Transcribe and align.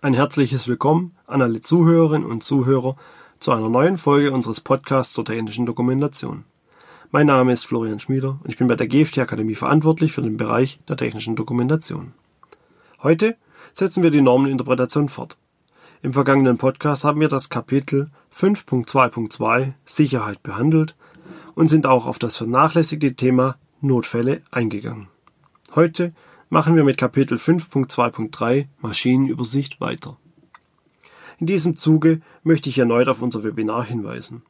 Ein 0.00 0.14
herzliches 0.14 0.68
Willkommen 0.68 1.16
an 1.26 1.42
alle 1.42 1.60
Zuhörerinnen 1.60 2.30
und 2.30 2.44
Zuhörer 2.44 2.94
zu 3.40 3.50
einer 3.50 3.68
neuen 3.68 3.98
Folge 3.98 4.30
unseres 4.30 4.60
Podcasts 4.60 5.12
zur 5.12 5.24
technischen 5.24 5.66
Dokumentation. 5.66 6.44
Mein 7.10 7.26
Name 7.26 7.52
ist 7.52 7.64
Florian 7.64 7.98
Schmieder 7.98 8.38
und 8.40 8.48
ich 8.48 8.56
bin 8.56 8.68
bei 8.68 8.76
der 8.76 8.86
GFT 8.86 9.18
Akademie 9.18 9.56
verantwortlich 9.56 10.12
für 10.12 10.22
den 10.22 10.36
Bereich 10.36 10.78
der 10.88 10.96
technischen 10.96 11.34
Dokumentation. 11.34 12.12
Heute 13.02 13.36
setzen 13.72 14.04
wir 14.04 14.12
die 14.12 14.20
Normeninterpretation 14.20 15.08
fort. 15.08 15.36
Im 16.00 16.12
vergangenen 16.12 16.58
Podcast 16.58 17.02
haben 17.02 17.18
wir 17.18 17.26
das 17.26 17.48
Kapitel 17.48 18.08
5.2.2 18.32 19.72
Sicherheit 19.84 20.44
behandelt 20.44 20.94
und 21.56 21.66
sind 21.66 21.88
auch 21.88 22.06
auf 22.06 22.20
das 22.20 22.36
vernachlässigte 22.36 23.14
Thema 23.14 23.56
Notfälle 23.80 24.42
eingegangen. 24.52 25.08
Heute 25.74 26.12
machen 26.48 26.76
wir 26.76 26.84
mit 26.84 26.96
Kapitel 26.96 27.36
5.2.3 27.36 28.66
Maschinenübersicht 28.80 29.80
weiter. 29.80 30.16
In 31.38 31.46
diesem 31.46 31.76
Zuge 31.76 32.20
möchte 32.42 32.68
ich 32.68 32.78
erneut 32.78 33.08
auf 33.08 33.22
unser 33.22 33.44
Webinar 33.44 33.84
hinweisen. 33.84 34.42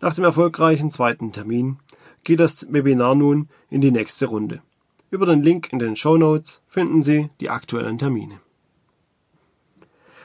Nach 0.00 0.14
dem 0.14 0.24
erfolgreichen 0.24 0.90
zweiten 0.90 1.32
Termin 1.32 1.78
geht 2.24 2.40
das 2.40 2.72
Webinar 2.72 3.14
nun 3.14 3.48
in 3.70 3.80
die 3.80 3.90
nächste 3.90 4.26
Runde. 4.26 4.62
Über 5.10 5.26
den 5.26 5.42
Link 5.42 5.72
in 5.72 5.78
den 5.78 5.96
Show 5.96 6.18
Notes 6.18 6.60
finden 6.66 7.02
Sie 7.02 7.30
die 7.40 7.48
aktuellen 7.48 7.98
Termine. 7.98 8.40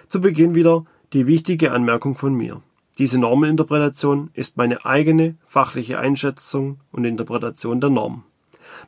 Zu 0.10 0.20
Beginn 0.20 0.56
wieder 0.56 0.86
die 1.14 1.26
wichtige 1.28 1.72
Anmerkung 1.72 2.16
von 2.16 2.34
mir. 2.34 2.62
Diese 2.98 3.18
Normeninterpretation 3.18 4.30
ist 4.34 4.58
meine 4.58 4.86
eigene 4.86 5.36
fachliche 5.46 6.00
Einschätzung 6.00 6.80
und 6.92 7.06
Interpretation 7.06 7.80
der 7.80 7.90
Norm. 7.90 8.24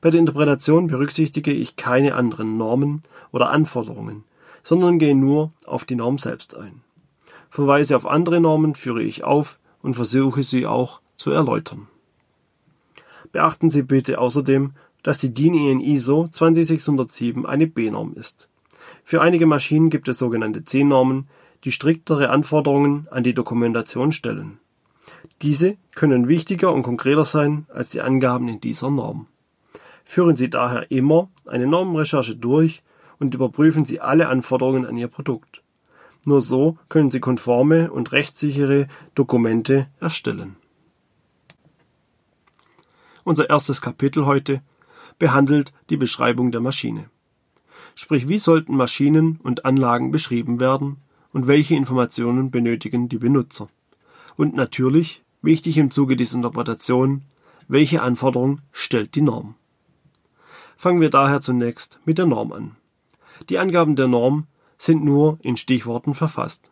Bei 0.02 0.10
der 0.10 0.20
Interpretation 0.20 0.88
berücksichtige 0.88 1.52
ich 1.52 1.76
keine 1.76 2.16
anderen 2.16 2.58
Normen 2.58 3.04
oder 3.32 3.50
Anforderungen, 3.50 4.24
sondern 4.64 5.00
gehe 5.00 5.16
nur 5.16 5.52
auf 5.66 5.86
die 5.86 5.96
Norm 5.96 6.18
selbst 6.18 6.56
ein. 6.56 6.82
Verweise 7.50 7.96
auf 7.96 8.06
andere 8.06 8.40
Normen 8.40 8.76
führe 8.76 9.02
ich 9.02 9.24
auf 9.24 9.60
und 9.82 9.96
versuche 9.96 10.44
sie 10.44 10.66
auch 10.66 11.02
zu 11.16 11.32
erläutern. 11.32 11.88
Beachten 13.32 13.70
Sie 13.70 13.84
bitte 13.84 14.20
außerdem, 14.20 14.74
dass 15.04 15.20
die 15.20 15.34
DIN 15.34 15.54
EN 15.54 15.80
ISO 15.80 16.28
20607 16.32 17.46
eine 17.46 17.68
B-Norm 17.68 18.14
ist. 18.16 18.48
Für 19.04 19.22
einige 19.22 19.46
Maschinen 19.46 19.90
gibt 19.90 20.08
es 20.08 20.18
sogenannte 20.18 20.64
C-Normen, 20.64 21.28
die 21.64 21.72
striktere 21.72 22.30
Anforderungen 22.30 23.08
an 23.12 23.24
die 23.24 23.34
Dokumentation 23.34 24.12
stellen. 24.12 24.60
Diese 25.42 25.78
können 25.94 26.28
wichtiger 26.28 26.74
und 26.74 26.84
konkreter 26.84 27.26
sein 27.26 27.66
als 27.74 27.90
die 27.90 28.02
Angaben 28.02 28.48
in 28.48 28.60
dieser 28.60 28.90
Norm. 28.90 29.28
Führen 30.06 30.36
Sie 30.36 30.50
daher 30.50 30.90
immer 30.92 31.30
eine 31.46 31.68
Normenrecherche 31.68 32.36
durch 32.36 32.84
und 33.20 33.34
überprüfen 33.34 33.84
Sie 33.84 34.00
alle 34.00 34.30
Anforderungen 34.30 34.86
an 34.86 34.96
Ihr 34.96 35.08
Produkt. 35.08 35.62
Nur 36.26 36.42
so 36.42 36.78
können 36.88 37.12
Sie 37.12 37.20
konforme 37.20 37.92
und 37.92 38.12
rechtssichere 38.12 38.88
Dokumente 39.16 39.88
erstellen. 40.00 40.56
Unser 43.24 43.50
erstes 43.50 43.82
Kapitel 43.82 44.26
heute 44.26 44.62
behandelt 45.18 45.74
die 45.90 45.98
Beschreibung 45.98 46.52
der 46.52 46.62
Maschine. 46.62 47.10
Sprich, 47.96 48.28
wie 48.28 48.40
sollten 48.40 48.76
Maschinen 48.76 49.40
und 49.42 49.66
Anlagen 49.66 50.12
beschrieben 50.12 50.60
werden 50.60 50.98
und 51.34 51.48
welche 51.48 51.76
Informationen 51.76 52.52
benötigen 52.52 53.10
die 53.10 53.18
Benutzer. 53.18 53.68
Und 54.38 54.54
natürlich, 54.54 55.24
wichtig 55.42 55.78
im 55.78 55.92
Zuge 55.92 56.16
dieser 56.16 56.36
Interpretation, 56.36 57.24
welche 57.68 58.02
Anforderungen 58.02 58.62
stellt 58.72 59.16
die 59.16 59.22
Norm. 59.22 59.56
Fangen 60.78 61.02
wir 61.02 61.10
daher 61.10 61.42
zunächst 61.42 62.00
mit 62.06 62.18
der 62.18 62.26
Norm 62.26 62.52
an. 62.52 62.76
Die 63.50 63.60
Angaben 63.60 63.96
der 63.96 64.08
Norm 64.08 64.48
sind 64.78 65.04
nur 65.04 65.38
in 65.42 65.58
Stichworten 65.58 66.14
verfasst. 66.14 66.70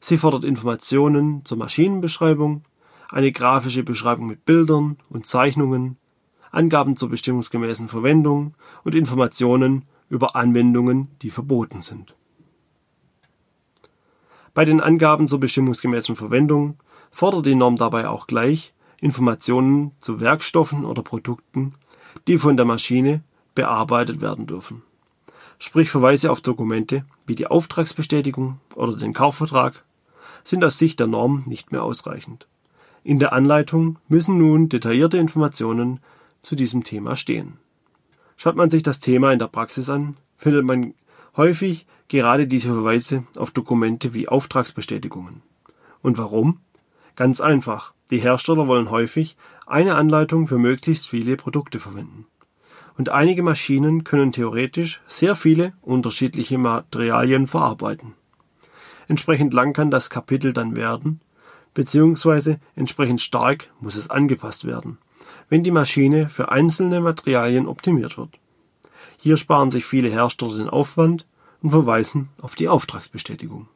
Sie 0.00 0.18
fordert 0.18 0.44
Informationen 0.44 1.44
zur 1.44 1.58
Maschinenbeschreibung, 1.58 2.64
eine 3.10 3.32
grafische 3.32 3.82
Beschreibung 3.82 4.26
mit 4.26 4.44
Bildern 4.44 4.96
und 5.08 5.26
Zeichnungen, 5.26 5.96
Angaben 6.50 6.96
zur 6.96 7.10
bestimmungsgemäßen 7.10 7.88
Verwendung 7.88 8.54
und 8.82 8.94
Informationen 8.94 9.84
über 10.08 10.36
Anwendungen, 10.36 11.08
die 11.22 11.30
verboten 11.30 11.80
sind. 11.80 12.14
Bei 14.52 14.64
den 14.64 14.80
Angaben 14.80 15.28
zur 15.28 15.38
bestimmungsgemäßen 15.38 16.16
Verwendung 16.16 16.76
fordert 17.10 17.46
die 17.46 17.54
Norm 17.54 17.76
dabei 17.76 18.08
auch 18.08 18.26
gleich 18.26 18.74
Informationen 19.00 19.92
zu 20.00 20.20
Werkstoffen 20.20 20.84
oder 20.84 21.02
Produkten, 21.02 21.74
die 22.26 22.38
von 22.38 22.56
der 22.56 22.66
Maschine 22.66 23.22
bearbeitet 23.54 24.20
werden 24.20 24.46
dürfen. 24.46 24.82
Sprich 25.58 25.90
Verweise 25.90 26.30
auf 26.30 26.40
Dokumente 26.40 27.04
wie 27.26 27.34
die 27.34 27.46
Auftragsbestätigung 27.46 28.58
oder 28.74 28.96
den 28.96 29.12
Kaufvertrag 29.12 29.84
sind 30.42 30.64
aus 30.64 30.78
Sicht 30.78 30.98
der 31.00 31.06
Norm 31.06 31.44
nicht 31.46 31.70
mehr 31.70 31.82
ausreichend. 31.82 32.46
In 33.04 33.18
der 33.18 33.34
Anleitung 33.34 33.98
müssen 34.08 34.38
nun 34.38 34.70
detaillierte 34.70 35.18
Informationen 35.18 36.00
zu 36.40 36.56
diesem 36.56 36.82
Thema 36.82 37.14
stehen. 37.14 37.58
Schaut 38.38 38.56
man 38.56 38.70
sich 38.70 38.82
das 38.82 39.00
Thema 39.00 39.32
in 39.32 39.38
der 39.38 39.48
Praxis 39.48 39.90
an, 39.90 40.16
findet 40.38 40.64
man 40.64 40.94
häufig 41.36 41.86
gerade 42.08 42.46
diese 42.46 42.68
Verweise 42.68 43.24
auf 43.36 43.50
Dokumente 43.50 44.14
wie 44.14 44.28
Auftragsbestätigungen. 44.28 45.42
Und 46.00 46.16
warum? 46.16 46.60
Ganz 47.16 47.42
einfach. 47.42 47.92
Die 48.10 48.18
Hersteller 48.18 48.66
wollen 48.66 48.90
häufig 48.90 49.36
eine 49.66 49.94
Anleitung 49.94 50.46
für 50.46 50.58
möglichst 50.58 51.06
viele 51.06 51.36
Produkte 51.36 51.78
verwenden 51.78 52.26
und 52.96 53.08
einige 53.08 53.42
Maschinen 53.42 54.04
können 54.04 54.32
theoretisch 54.32 55.00
sehr 55.06 55.36
viele 55.36 55.72
unterschiedliche 55.82 56.58
Materialien 56.58 57.46
verarbeiten. 57.46 58.14
Entsprechend 59.08 59.52
lang 59.54 59.72
kann 59.72 59.90
das 59.90 60.10
Kapitel 60.10 60.52
dann 60.52 60.76
werden, 60.76 61.20
beziehungsweise 61.74 62.60
entsprechend 62.76 63.20
stark 63.20 63.70
muss 63.80 63.96
es 63.96 64.10
angepasst 64.10 64.64
werden, 64.64 64.98
wenn 65.48 65.64
die 65.64 65.70
Maschine 65.70 66.28
für 66.28 66.50
einzelne 66.50 67.00
Materialien 67.00 67.66
optimiert 67.66 68.18
wird. 68.18 68.38
Hier 69.18 69.36
sparen 69.36 69.70
sich 69.70 69.84
viele 69.84 70.08
Hersteller 70.08 70.56
den 70.56 70.68
Aufwand 70.68 71.26
und 71.62 71.70
verweisen 71.70 72.28
auf 72.40 72.54
die 72.54 72.68
Auftragsbestätigung. 72.68 73.68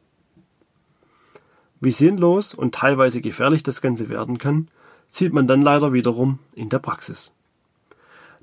Wie 1.81 1.91
sinnlos 1.91 2.55
und 2.55 2.75
teilweise 2.75 3.21
gefährlich 3.21 3.63
das 3.63 3.83
Ganze 3.83 4.09
werden 4.09 4.39
kann, 4.39 4.69
sieht 5.07 5.33
man 5.33 5.47
dann 5.47 5.61
leider 5.61 5.93
wiederum 5.93 6.39
in 6.55 6.71
der 6.71 6.79
Praxis. 6.79 7.33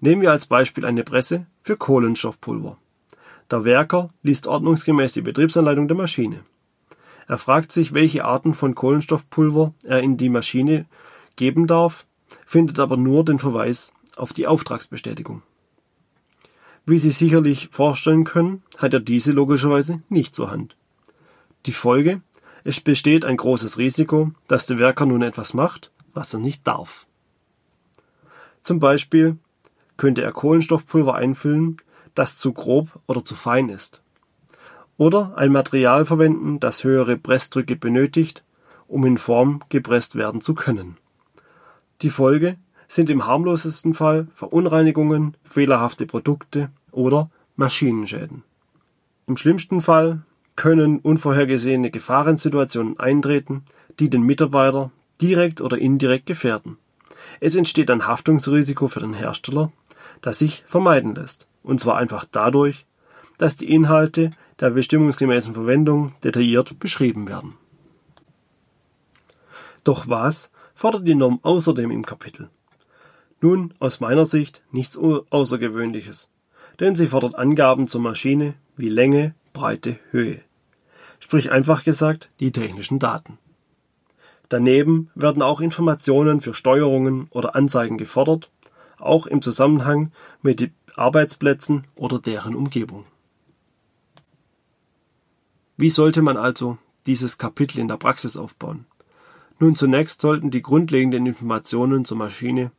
Nehmen 0.02 0.24
wir 0.24 0.32
als 0.32 0.48
Beispiel 0.48 0.84
eine 0.84 1.04
Presse 1.04 1.46
für 1.62 1.78
Kohlenstoffpulver. 1.78 2.78
Der 3.52 3.66
Werker 3.66 4.10
liest 4.24 4.48
ordnungsgemäß 4.48 5.14
die 5.14 5.22
Betriebsanleitung 5.22 5.88
der 5.88 5.96
Maschine. 5.96 6.42
Er 7.28 7.38
fragt 7.38 7.72
sich, 7.72 7.94
welche 7.94 8.26
Arten 8.26 8.56
von 8.56 8.74
Kohlenstoffpulver 8.74 9.74
er 9.84 10.02
in 10.02 10.18
die 10.18 10.30
Maschine 10.30 10.88
geben 11.36 11.68
darf, 11.68 12.06
findet 12.46 12.80
aber 12.80 12.98
nur 12.98 13.24
den 13.24 13.38
Verweis 13.38 13.94
auf 14.16 14.34
die 14.34 14.48
Auftragsbestätigung. 14.48 15.44
Wie 16.86 16.98
Sie 16.98 17.12
sicherlich 17.12 17.70
vorstellen 17.72 18.24
können, 18.24 18.64
hat 18.78 18.94
er 18.94 19.00
diese 19.00 19.32
logischerweise 19.32 20.02
nicht 20.10 20.34
zur 20.34 20.50
Hand. 20.50 20.76
Die 21.68 21.74
Folge? 21.74 22.22
Es 22.64 22.80
besteht 22.80 23.24
ein 23.24 23.38
großes 23.38 23.78
Risiko, 23.78 24.32
dass 24.48 24.66
der 24.66 24.80
Werker 24.80 25.06
nun 25.06 25.22
etwas 25.22 25.54
macht, 25.54 25.92
was 26.14 26.34
er 26.34 26.40
nicht 26.40 26.66
darf. 26.66 27.06
Zum 28.62 28.80
Beispiel 28.80 29.38
könnte 30.02 30.24
er 30.24 30.32
Kohlenstoffpulver 30.32 31.14
einfüllen, 31.14 31.78
das 32.16 32.40
zu 32.40 32.54
grob 32.54 33.00
oder 33.06 33.24
zu 33.24 33.36
fein 33.36 33.70
ist. 33.70 34.02
Oder 34.98 35.38
ein 35.38 35.52
Material 35.52 36.06
verwenden, 36.06 36.60
das 36.60 36.84
höhere 36.84 37.18
Pressdrücke 37.18 37.76
benötigt, 37.76 38.44
um 38.88 39.06
in 39.06 39.20
Form 39.20 39.62
gepresst 39.70 40.16
werden 40.16 40.42
zu 40.42 40.56
können. 40.56 40.98
Die 42.02 42.10
Folge 42.10 42.58
sind 42.88 43.12
im 43.12 43.28
harmlosesten 43.28 43.94
Fall 43.94 44.26
Verunreinigungen, 44.34 45.38
fehlerhafte 45.44 46.08
Produkte 46.08 46.72
oder 46.90 47.30
Maschinenschäden. 47.56 48.42
Im 49.28 49.38
schlimmsten 49.38 49.82
Fall 49.82 50.24
können 50.56 50.98
unvorhergesehene 50.98 51.92
Gefahrensituationen 51.92 53.00
eintreten, 53.00 53.66
die 54.00 54.10
den 54.10 54.24
Mitarbeiter 54.24 54.90
direkt 55.22 55.62
oder 55.62 55.78
indirekt 55.78 56.26
gefährden. 56.26 56.80
Es 57.42 57.56
entsteht 57.56 57.92
ein 57.92 58.08
Haftungsrisiko 58.08 58.88
für 58.88 59.02
den 59.02 59.14
Hersteller 59.14 59.74
das 60.22 60.40
sich 60.40 60.64
vermeiden 60.68 61.16
lässt. 61.16 61.48
Und 61.64 61.80
zwar 61.80 61.98
einfach 61.98 62.26
dadurch, 62.30 62.86
dass 63.38 63.58
die 63.58 63.72
Inhalte 63.72 64.32
der 64.60 64.72
bestimmungsgemäßen 64.72 65.54
Verwendung 65.54 66.14
detailliert 66.24 66.80
beschrieben 66.80 67.28
werden. 67.28 67.56
Doch 69.84 70.08
was 70.08 70.52
fordert 70.76 71.08
die 71.08 71.16
Norm 71.16 71.40
außerdem 71.42 71.90
im 71.92 72.06
Kapitel? 72.06 72.50
Nun, 73.42 73.74
aus 73.80 74.00
meiner 74.00 74.26
Sicht 74.26 74.62
nichts 74.72 74.98
Außergewöhnliches, 74.98 76.30
denn 76.80 76.96
sie 76.96 77.08
fordert 77.08 77.36
Angaben 77.36 77.88
zur 77.88 78.02
Maschine 78.02 78.54
wie 78.78 78.90
Länge, 78.90 79.34
Breite, 79.54 79.98
Höhe. 80.12 80.42
Sprich 81.20 81.52
einfach 81.52 81.84
gesagt 81.84 82.30
die 82.40 82.52
technischen 82.52 83.00
Daten. 83.00 83.40
Daneben 84.52 85.10
werden 85.16 85.42
auch 85.42 85.62
Informationen 85.62 86.42
für 86.42 86.54
Steuerungen 86.54 87.28
oder 87.30 87.56
Anzeigen 87.56 87.98
gefordert 87.98 88.52
auch 89.02 89.26
im 89.26 89.42
Zusammenhang 89.42 90.12
mit 90.42 90.72
Arbeitsplätzen 90.96 91.88
oder 91.96 92.20
deren 92.20 92.54
Umgebung. 92.54 93.06
Wie 95.78 95.90
sollte 95.90 96.22
man 96.22 96.36
also 96.36 96.78
dieses 97.06 97.38
Kapitel 97.38 97.80
in 97.80 97.88
der 97.88 97.96
Praxis 97.96 98.36
aufbauen? 98.36 98.86
Nun 99.58 99.76
zunächst 99.76 100.20
sollten 100.20 100.52
die 100.52 100.62
grundlegenden 100.62 101.26
Informationen 101.26 102.04
zur 102.04 102.18
Maschine 102.18 102.72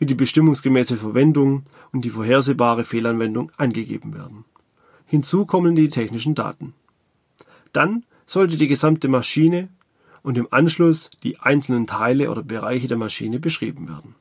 wie 0.00 0.06
die 0.06 0.16
bestimmungsgemäße 0.16 0.96
Verwendung 0.96 1.66
und 1.92 2.04
die 2.04 2.10
vorhersehbare 2.10 2.82
Fehlanwendung 2.82 3.52
angegeben 3.56 4.12
werden. 4.12 4.44
Hinzu 5.06 5.46
kommen 5.46 5.76
die 5.76 5.88
technischen 5.88 6.34
Daten. 6.34 6.74
Dann 7.72 8.04
sollte 8.26 8.56
die 8.56 8.66
gesamte 8.66 9.06
Maschine 9.06 9.68
und 10.22 10.38
im 10.38 10.48
Anschluss 10.50 11.10
die 11.22 11.38
einzelnen 11.40 11.86
Teile 11.86 12.30
oder 12.30 12.42
Bereiche 12.42 12.88
der 12.88 12.96
Maschine 12.96 13.38
beschrieben 13.38 13.88
werden. 13.88 14.14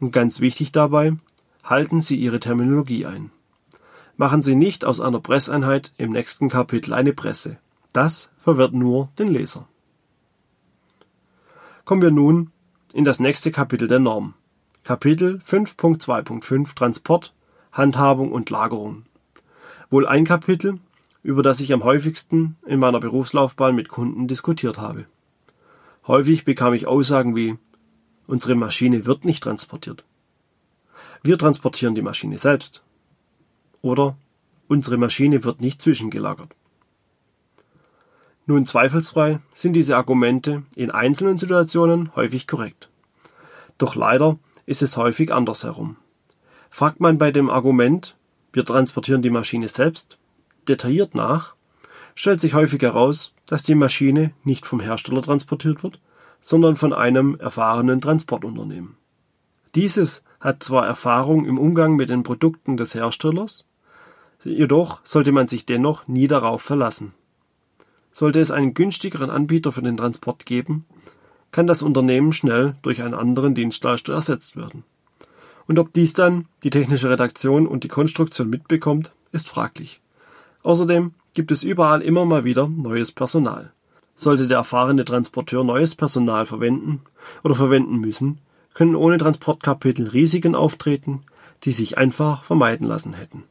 Und 0.00 0.12
ganz 0.12 0.40
wichtig 0.40 0.72
dabei, 0.72 1.16
halten 1.64 2.00
Sie 2.00 2.16
Ihre 2.16 2.40
Terminologie 2.40 3.06
ein. 3.06 3.30
Machen 4.16 4.42
Sie 4.42 4.56
nicht 4.56 4.84
aus 4.84 5.00
einer 5.00 5.20
Presseinheit 5.20 5.92
im 5.96 6.10
nächsten 6.10 6.48
Kapitel 6.48 6.92
eine 6.92 7.12
Presse. 7.12 7.58
Das 7.92 8.30
verwirrt 8.38 8.72
nur 8.72 9.10
den 9.18 9.28
Leser. 9.28 9.68
Kommen 11.84 12.02
wir 12.02 12.10
nun 12.10 12.50
in 12.92 13.04
das 13.04 13.20
nächste 13.20 13.50
Kapitel 13.50 13.88
der 13.88 13.98
Norm. 13.98 14.34
Kapitel 14.82 15.40
5.2.5 15.46 16.74
Transport, 16.74 17.34
Handhabung 17.72 18.32
und 18.32 18.50
Lagerung. 18.50 19.04
Wohl 19.90 20.06
ein 20.06 20.24
Kapitel, 20.24 20.80
über 21.22 21.42
das 21.42 21.60
ich 21.60 21.72
am 21.72 21.84
häufigsten 21.84 22.56
in 22.66 22.78
meiner 22.78 23.00
Berufslaufbahn 23.00 23.74
mit 23.74 23.88
Kunden 23.88 24.28
diskutiert 24.28 24.78
habe. 24.78 25.06
Häufig 26.08 26.44
bekam 26.44 26.72
ich 26.72 26.86
Aussagen 26.86 27.36
wie 27.36 27.58
Unsere 28.26 28.54
Maschine 28.54 29.06
wird 29.06 29.24
nicht 29.24 29.42
transportiert. 29.42 30.04
Wir 31.22 31.38
transportieren 31.38 31.94
die 31.94 32.02
Maschine 32.02 32.36
selbst. 32.36 32.82
Oder 33.80 34.16
unsere 34.68 34.98
Maschine 34.98 35.44
wird 35.44 35.60
nicht 35.60 35.80
zwischengelagert. 35.80 36.54
Nun 38.46 38.66
zweifelsfrei 38.66 39.40
sind 39.54 39.74
diese 39.74 39.96
Argumente 39.96 40.62
in 40.76 40.90
einzelnen 40.90 41.38
Situationen 41.38 42.14
häufig 42.16 42.46
korrekt. 42.46 42.88
Doch 43.76 43.94
leider 43.94 44.38
ist 44.66 44.82
es 44.82 44.96
häufig 44.96 45.32
andersherum. 45.32 45.96
Fragt 46.70 47.00
man 47.00 47.18
bei 47.18 47.30
dem 47.30 47.48
Argument, 47.48 48.16
wir 48.52 48.64
transportieren 48.64 49.22
die 49.22 49.30
Maschine 49.30 49.68
selbst, 49.68 50.18
detailliert 50.68 51.14
nach, 51.14 51.54
stellt 52.18 52.40
sich 52.40 52.52
häufig 52.52 52.82
heraus, 52.82 53.32
dass 53.46 53.62
die 53.62 53.76
Maschine 53.76 54.32
nicht 54.42 54.66
vom 54.66 54.80
Hersteller 54.80 55.22
transportiert 55.22 55.84
wird, 55.84 56.00
sondern 56.40 56.74
von 56.74 56.92
einem 56.92 57.36
erfahrenen 57.38 58.00
Transportunternehmen. 58.00 58.96
Dieses 59.76 60.24
hat 60.40 60.64
zwar 60.64 60.84
Erfahrung 60.84 61.46
im 61.46 61.58
Umgang 61.58 61.94
mit 61.94 62.10
den 62.10 62.24
Produkten 62.24 62.76
des 62.76 62.96
Herstellers, 62.96 63.64
jedoch 64.42 65.00
sollte 65.04 65.30
man 65.30 65.46
sich 65.46 65.64
dennoch 65.64 66.08
nie 66.08 66.26
darauf 66.26 66.60
verlassen. 66.60 67.14
Sollte 68.10 68.40
es 68.40 68.50
einen 68.50 68.74
günstigeren 68.74 69.30
Anbieter 69.30 69.70
für 69.70 69.82
den 69.82 69.96
Transport 69.96 70.44
geben, 70.44 70.86
kann 71.52 71.68
das 71.68 71.82
Unternehmen 71.82 72.32
schnell 72.32 72.74
durch 72.82 73.00
einen 73.00 73.14
anderen 73.14 73.54
Dienstleister 73.54 74.14
ersetzt 74.14 74.56
werden. 74.56 74.82
Und 75.68 75.78
ob 75.78 75.92
dies 75.92 76.14
dann 76.14 76.48
die 76.64 76.70
technische 76.70 77.10
Redaktion 77.10 77.68
und 77.68 77.84
die 77.84 77.88
Konstruktion 77.88 78.50
mitbekommt, 78.50 79.12
ist 79.30 79.48
fraglich. 79.48 80.00
Außerdem 80.64 81.12
gibt 81.34 81.50
es 81.50 81.62
überall 81.62 82.02
immer 82.02 82.24
mal 82.24 82.44
wieder 82.44 82.68
neues 82.68 83.12
Personal. 83.12 83.72
Sollte 84.14 84.46
der 84.46 84.58
erfahrene 84.58 85.04
Transporteur 85.04 85.64
neues 85.64 85.94
Personal 85.94 86.46
verwenden 86.46 87.02
oder 87.44 87.54
verwenden 87.54 87.98
müssen, 87.98 88.38
können 88.74 88.96
ohne 88.96 89.18
Transportkapitel 89.18 90.08
Risiken 90.08 90.54
auftreten, 90.54 91.22
die 91.64 91.72
sich 91.72 91.98
einfach 91.98 92.44
vermeiden 92.44 92.86
lassen 92.86 93.12
hätten. 93.12 93.44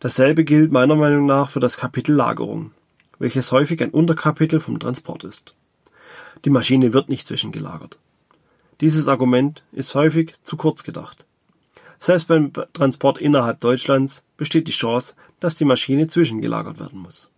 Dasselbe 0.00 0.44
gilt 0.44 0.72
meiner 0.72 0.96
Meinung 0.96 1.26
nach 1.26 1.50
für 1.50 1.60
das 1.60 1.76
Kapitel 1.76 2.14
Lagerung, 2.14 2.72
welches 3.18 3.52
häufig 3.52 3.82
ein 3.82 3.90
Unterkapitel 3.90 4.58
vom 4.58 4.78
Transport 4.78 5.24
ist. 5.24 5.54
Die 6.44 6.50
Maschine 6.50 6.92
wird 6.92 7.08
nicht 7.08 7.26
zwischengelagert. 7.26 7.98
Dieses 8.80 9.08
Argument 9.08 9.62
ist 9.72 9.94
häufig 9.94 10.34
zu 10.42 10.56
kurz 10.56 10.84
gedacht. 10.84 11.26
Selbst 11.98 12.28
beim 12.28 12.50
Transport 12.72 13.18
innerhalb 13.18 13.60
Deutschlands 13.60 14.24
besteht 14.38 14.68
die 14.68 14.72
Chance, 14.72 15.14
dass 15.40 15.56
die 15.56 15.64
Maschine 15.64 16.06
zwischengelagert 16.06 16.78
werden 16.78 17.00
muss. 17.00 17.28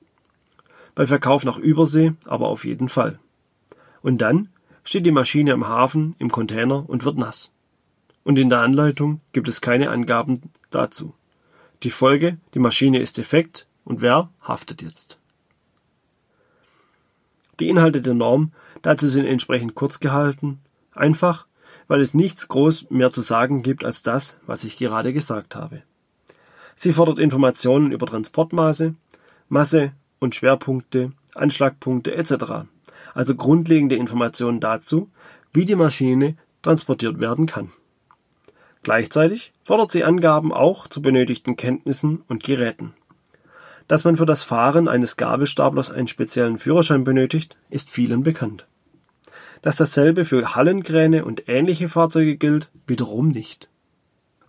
Bei 0.95 1.07
Verkauf 1.07 1.45
nach 1.45 1.59
Übersee 1.59 2.13
aber 2.27 2.49
auf 2.49 2.65
jeden 2.65 2.89
Fall. 2.89 3.19
Und 4.03 4.19
dann 4.19 4.49
steht 4.85 5.07
die 5.07 5.13
Maschine 5.13 5.53
im 5.53 5.69
Hafen, 5.69 6.15
im 6.19 6.31
Container 6.31 6.89
und 6.89 7.05
wird 7.05 7.17
nass. 7.17 7.53
Und 8.25 8.39
in 8.39 8.49
der 8.49 8.61
Anleitung 8.61 9.21
gibt 9.33 9.49
es 9.49 9.61
keine 9.61 9.91
Angaben 9.91 10.43
dazu. 10.71 11.15
Die 11.83 11.91
Folge, 11.91 12.39
die 12.55 12.59
Maschine 12.59 13.01
ist 13.01 13.19
defekt 13.19 13.67
und 13.85 14.01
wer 14.01 14.31
haftet 14.41 14.83
jetzt? 14.83 15.19
Die 17.59 17.69
Inhalte 17.69 18.01
der 18.01 18.15
Norm 18.15 18.53
dazu 18.83 19.09
sind 19.09 19.27
entsprechend 19.27 19.75
kurz 19.75 20.01
gehalten, 20.01 20.61
einfach, 20.93 21.47
weil 21.89 22.01
es 22.01 22.15
nichts 22.15 22.49
groß 22.49 22.91
mehr 22.91 23.11
zu 23.11 23.23
sagen 23.23 23.63
gibt 23.63 23.85
als 23.85 24.03
das, 24.03 24.37
was 24.47 24.65
ich 24.65 24.77
gerade 24.77 25.13
gesagt 25.13 25.57
habe. 25.57 25.83
Sie 26.77 26.93
fordert 26.93 27.19
Informationen 27.19 27.93
über 27.93 28.07
Transportmaße, 28.07 28.95
Masse 29.49 29.93
und 30.19 30.35
Schwerpunkte, 30.35 31.13
Anschlagpunkte 31.35 32.15
etc 32.15 32.65
also 33.15 33.35
grundlegende 33.35 33.97
Informationen 33.97 34.61
dazu, 34.61 35.11
wie 35.53 35.65
die 35.65 35.75
Maschine 35.75 36.37
transportiert 36.63 37.21
werden 37.21 37.47
kann. 37.47 37.73
Gleichzeitig 38.83 39.53
fordert 39.65 39.91
sie 39.91 40.05
Angaben 40.05 40.53
auch 40.53 40.89
zu 40.89 41.03
benötigten 41.03 41.57
Kenntnissen 41.57 42.23
und 42.29 42.43
Geräten. 42.43 42.95
Dass 43.87 44.05
man 44.05 44.17
für 44.17 44.27
das 44.27 44.43
Fahren 44.43 44.89
eines 44.89 45.17
Gabelstaplers 45.17 45.91
einen 45.91 46.09
speziellen 46.09 46.59
Führerschein 46.59 47.05
benötigt, 47.05 47.57
ist 47.69 47.91
vielen 47.91 48.23
bekannt. 48.23 48.67
Dass 49.61 49.77
dasselbe 49.77 50.25
für 50.25 50.55
Hallenkräne 50.57 51.25
und 51.25 51.49
ähnliche 51.49 51.89
Fahrzeuge 51.89 52.37
gilt, 52.37 52.71
wiederum 52.87 53.29
nicht. 53.29 53.69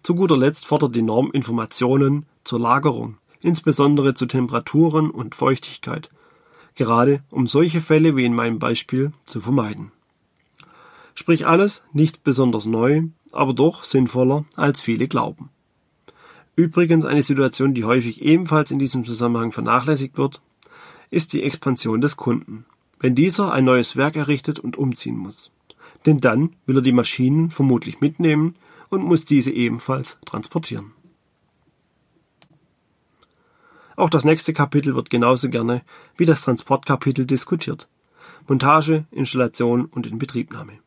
Zu 0.04 0.16
guter 0.16 0.38
Letzt 0.38 0.66
fordert 0.66 0.96
die 0.96 1.02
Norm 1.02 1.32
Informationen 1.32 2.26
zur 2.44 2.60
Lagerung, 2.60 3.18
insbesondere 3.42 4.14
zu 4.14 4.26
Temperaturen 4.26 5.10
und 5.10 5.34
Feuchtigkeit 5.34 6.10
gerade 6.76 7.24
um 7.30 7.48
solche 7.48 7.82
Fälle 7.82 8.16
wie 8.16 8.26
in 8.26 8.34
meinem 8.34 8.60
Beispiel 8.60 9.12
zu 9.26 9.40
vermeiden. 9.40 9.92
Sprich 11.16 11.46
alles 11.46 11.84
nicht 11.94 12.24
besonders 12.24 12.66
neu, 12.66 13.04
aber 13.32 13.54
doch 13.54 13.84
sinnvoller, 13.84 14.46
als 14.56 14.82
viele 14.82 15.08
glauben. 15.08 15.50
Übrigens 16.56 17.06
eine 17.06 17.24
Situation, 17.24 17.74
die 17.74 17.84
häufig 17.84 18.22
ebenfalls 18.22 18.72
in 18.72 18.80
diesem 18.80 19.04
Zusammenhang 19.04 19.52
vernachlässigt 19.52 20.18
wird, 20.18 20.42
ist 21.10 21.34
die 21.34 21.44
Expansion 21.44 22.02
des 22.02 22.18
Kunden, 22.18 22.66
wenn 23.00 23.16
dieser 23.16 23.52
ein 23.52 23.66
neues 23.66 23.96
Werk 23.96 24.16
errichtet 24.16 24.60
und 24.60 24.78
umziehen 24.78 25.18
muss. 25.18 25.52
Denn 26.06 26.20
dann 26.20 26.54
will 26.66 26.78
er 26.78 26.82
die 26.82 26.92
Maschinen 26.92 27.50
vermutlich 27.50 28.02
mitnehmen 28.02 28.56
und 28.94 29.04
muss 29.04 29.26
diese 29.26 29.52
ebenfalls 29.52 30.20
transportieren. 30.24 30.92
Auch 33.96 34.10
das 34.10 34.24
nächste 34.24 34.54
Kapitel 34.54 34.96
wird 34.96 35.10
genauso 35.10 35.50
gerne 35.50 35.82
wie 36.16 36.26
das 36.26 36.44
Transportkapitel 36.44 37.26
diskutiert. 37.26 37.88
Montage, 38.48 39.06
Installation 39.12 39.86
und 39.86 40.08
Inbetriebnahme. 40.08 40.80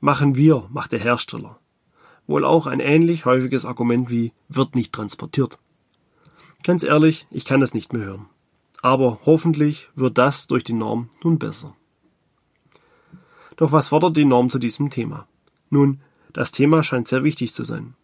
Machen 0.00 0.36
wir, 0.36 0.68
macht 0.70 0.92
der 0.92 1.00
Hersteller. 1.00 1.58
Wohl 2.26 2.44
auch 2.44 2.66
ein 2.66 2.80
ähnlich 2.80 3.24
häufiges 3.24 3.64
Argument 3.64 4.10
wie 4.10 4.32
wird 4.48 4.74
nicht 4.74 4.92
transportiert. 4.92 5.58
Ganz 6.64 6.82
ehrlich, 6.82 7.26
ich 7.30 7.44
kann 7.44 7.60
das 7.60 7.74
nicht 7.74 7.92
mehr 7.92 8.04
hören. 8.04 8.26
Aber 8.82 9.20
hoffentlich 9.24 9.88
wird 9.94 10.18
das 10.18 10.46
durch 10.46 10.64
die 10.64 10.72
Norm 10.72 11.08
nun 11.22 11.38
besser. 11.38 11.74
Doch 13.56 13.72
was 13.72 13.88
fordert 13.88 14.16
die 14.16 14.24
Norm 14.24 14.50
zu 14.50 14.58
diesem 14.58 14.90
Thema? 14.90 15.26
Nun, 15.70 16.00
das 16.36 16.52
Thema 16.52 16.84
scheint 16.84 17.08
sehr 17.08 17.24
wichtig 17.24 17.52
zu 17.52 17.64
sein 17.64 17.94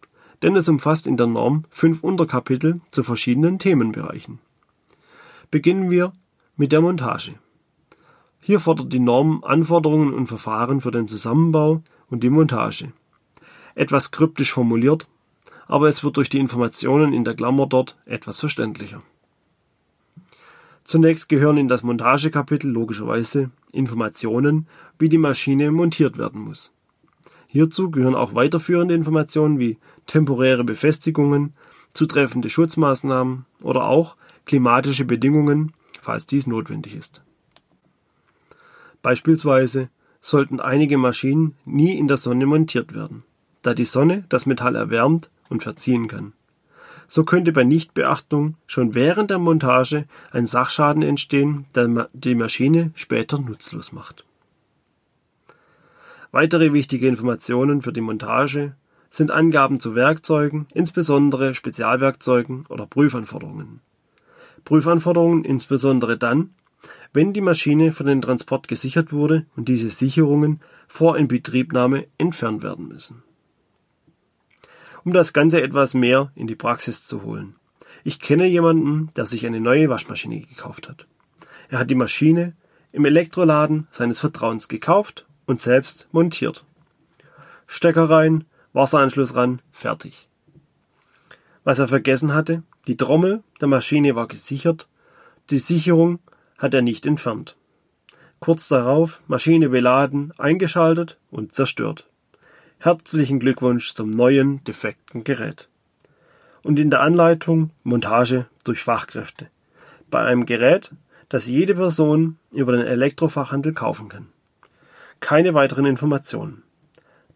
denn 0.43 0.57
es 0.57 0.67
umfasst 0.67 1.07
in 1.07 1.17
der 1.17 1.27
Norm 1.27 1.63
fünf 1.69 2.03
Unterkapitel 2.03 2.81
zu 2.91 3.01
verschiedenen 3.01 3.59
Themenbereichen. 3.59 4.39
Beginnen 5.49 5.89
wir 5.89 6.11
mit 6.57 6.73
der 6.73 6.81
Montage. 6.81 7.33
Hier 8.41 8.59
fordert 8.59 8.91
die 8.91 8.99
Norm 8.99 9.43
Anforderungen 9.45 10.13
und 10.13 10.27
Verfahren 10.27 10.81
für 10.81 10.91
den 10.91 11.07
Zusammenbau 11.07 11.81
und 12.09 12.23
die 12.23 12.29
Montage. 12.29 12.91
Etwas 13.73 14.11
kryptisch 14.11 14.51
formuliert, 14.51 15.07
aber 15.65 15.87
es 15.87 16.03
wird 16.03 16.17
durch 16.17 16.29
die 16.29 16.39
Informationen 16.39 17.13
in 17.13 17.23
der 17.23 17.35
Klammer 17.35 17.65
dort 17.65 17.95
etwas 18.05 18.41
verständlicher. 18.41 19.01
Zunächst 20.83 21.29
gehören 21.29 21.55
in 21.55 21.69
das 21.69 21.83
Montagekapitel 21.83 22.69
logischerweise 22.69 23.51
Informationen, 23.71 24.67
wie 24.99 25.07
die 25.07 25.17
Maschine 25.17 25.71
montiert 25.71 26.17
werden 26.17 26.41
muss. 26.41 26.73
Hierzu 27.53 27.91
gehören 27.91 28.15
auch 28.15 28.33
weiterführende 28.33 28.95
Informationen 28.95 29.59
wie 29.59 29.77
temporäre 30.07 30.63
Befestigungen, 30.63 31.53
zutreffende 31.93 32.49
Schutzmaßnahmen 32.49 33.45
oder 33.61 33.85
auch 33.85 34.17
klimatische 34.47 35.05
Bedingungen, 35.05 35.71
falls 36.01 36.25
dies 36.25 36.47
notwendig 36.47 36.95
ist. 36.95 37.21
Beispielsweise 39.03 39.89
sollten 40.19 40.61
einige 40.61 40.97
Maschinen 40.97 41.53
nie 41.63 41.95
in 41.95 42.07
der 42.07 42.17
Sonne 42.17 42.47
montiert 42.47 42.95
werden, 42.95 43.21
da 43.61 43.75
die 43.75 43.85
Sonne 43.85 44.23
das 44.29 44.47
Metall 44.47 44.75
erwärmt 44.75 45.29
und 45.47 45.61
verziehen 45.61 46.07
kann. 46.07 46.33
So 47.07 47.23
könnte 47.23 47.51
bei 47.51 47.63
Nichtbeachtung 47.63 48.55
schon 48.65 48.95
während 48.95 49.29
der 49.29 49.37
Montage 49.37 50.05
ein 50.31 50.47
Sachschaden 50.47 51.03
entstehen, 51.03 51.65
der 51.75 52.09
die 52.13 52.33
Maschine 52.33 52.93
später 52.95 53.37
nutzlos 53.37 53.91
macht. 53.91 54.25
Weitere 56.33 56.73
wichtige 56.73 57.07
Informationen 57.07 57.83
für 57.83 57.93
die 57.93 58.01
Montage 58.01 58.75
sind 59.11 59.29
Angaben 59.29 59.79
zu 59.79 59.93
Werkzeugen, 59.93 60.65
insbesondere 60.73 61.53
Spezialwerkzeugen 61.53 62.65
oder 62.69 62.87
Prüfanforderungen. 62.87 63.81
Prüfanforderungen 64.65 65.45
insbesondere 65.45 66.17
dann, 66.17 66.55
wenn 67.13 67.33
die 67.33 67.41
Maschine 67.41 67.91
für 67.91 68.03
den 68.03 68.23
Transport 68.23 68.67
gesichert 68.67 69.13
wurde 69.13 69.45
und 69.55 69.69
diese 69.69 69.91
Sicherungen 69.91 70.59
vor 70.87 71.19
Inbetriebnahme 71.19 72.07
entfernt 72.17 72.63
werden 72.63 72.87
müssen. 72.87 73.21
Um 75.05 75.13
das 75.13 75.33
Ganze 75.33 75.61
etwas 75.61 75.93
mehr 75.93 76.31
in 76.33 76.47
die 76.47 76.55
Praxis 76.55 77.05
zu 77.05 77.21
holen. 77.21 77.57
Ich 78.03 78.19
kenne 78.19 78.47
jemanden, 78.47 79.11
der 79.15 79.27
sich 79.27 79.45
eine 79.45 79.59
neue 79.59 79.87
Waschmaschine 79.87 80.39
gekauft 80.39 80.89
hat. 80.89 81.05
Er 81.69 81.77
hat 81.77 81.91
die 81.91 81.95
Maschine 81.95 82.53
im 82.91 83.05
Elektroladen 83.05 83.87
seines 83.91 84.19
Vertrauens 84.19 84.67
gekauft 84.67 85.27
und 85.45 85.61
selbst 85.61 86.07
montiert. 86.11 86.63
Stecker 87.67 88.09
rein, 88.09 88.45
Wasseranschluss 88.73 89.35
ran, 89.35 89.61
fertig. 89.71 90.27
Was 91.63 91.79
er 91.79 91.87
vergessen 91.87 92.33
hatte, 92.33 92.63
die 92.87 92.97
Trommel 92.97 93.43
der 93.61 93.67
Maschine 93.67 94.15
war 94.15 94.27
gesichert, 94.27 94.87
die 95.49 95.59
Sicherung 95.59 96.19
hat 96.57 96.73
er 96.73 96.81
nicht 96.81 97.05
entfernt. 97.05 97.55
Kurz 98.39 98.67
darauf 98.67 99.21
Maschine 99.27 99.69
beladen, 99.69 100.33
eingeschaltet 100.37 101.17
und 101.31 101.55
zerstört. 101.55 102.07
Herzlichen 102.79 103.39
Glückwunsch 103.39 103.93
zum 103.93 104.09
neuen 104.09 104.61
defekten 104.65 105.23
Gerät. 105.23 105.69
Und 106.63 106.79
in 106.79 106.89
der 106.89 106.99
Anleitung 106.99 107.71
Montage 107.83 108.47
durch 108.65 108.81
Fachkräfte. 108.81 109.47
Bei 110.09 110.19
einem 110.25 110.45
Gerät, 110.45 110.91
das 111.29 111.47
jede 111.47 111.75
Person 111.75 112.37
über 112.51 112.73
den 112.73 112.85
Elektrofachhandel 112.85 113.73
kaufen 113.73 114.09
kann. 114.09 114.32
Keine 115.23 115.53
weiteren 115.53 115.85
Informationen. 115.85 116.63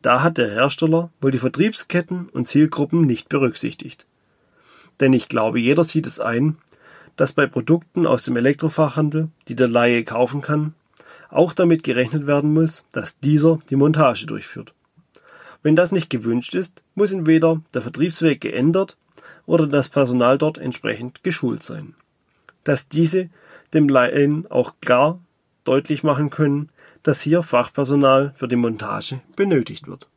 Da 0.02 0.22
hat 0.22 0.38
der 0.38 0.50
Hersteller 0.50 1.10
wohl 1.22 1.32
die 1.32 1.38
Vertriebsketten 1.38 2.28
und 2.28 2.46
Zielgruppen 2.46 3.06
nicht 3.06 3.30
berücksichtigt. 3.30 4.06
Denn 5.00 5.14
ich 5.14 5.30
glaube, 5.30 5.62
jeder 5.62 5.86
sieht 5.86 6.06
es 6.06 6.20
ein, 6.20 6.58
dass 7.16 7.32
bei 7.32 7.48
Produkten 7.48 8.06
aus 8.06 8.24
dem 8.24 8.36
Elektrofachhandel, 8.36 9.30
die 9.48 9.56
der 9.56 9.70
Laie 9.70 10.04
kaufen 10.04 10.42
kann, 10.42 10.74
auch 11.30 11.54
damit 11.54 11.86
gerechnet 11.86 12.28
werden 12.28 12.54
muss, 12.54 12.84
dass 12.92 13.20
dieser 13.20 13.60
die 13.70 13.78
Montage 13.78 14.26
durchführt. 14.26 14.74
Wenn 15.64 15.78
das 15.78 15.94
nicht 15.94 16.10
gewünscht 16.10 16.56
ist, 16.56 16.84
muss 16.94 17.14
entweder 17.14 17.62
der 17.74 17.84
Vertriebsweg 17.84 18.42
geändert 18.42 18.98
oder 19.46 19.66
das 19.66 19.88
Personal 19.88 20.38
dort 20.38 20.58
entsprechend 20.58 21.24
geschult 21.24 21.64
sein. 21.64 21.96
Dass 22.66 22.90
diese 22.90 23.30
dem 23.74 23.88
Laien 23.88 24.46
auch 24.52 24.74
klar 24.82 25.22
deutlich 25.64 26.04
machen 26.04 26.30
können, 26.30 26.70
dass 27.08 27.22
hier 27.22 27.42
Fachpersonal 27.42 28.34
für 28.36 28.50
die 28.50 28.58
Montage 28.58 29.22
benötigt 29.38 29.88
wird. 29.88 30.10